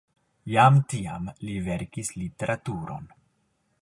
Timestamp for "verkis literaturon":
1.67-3.07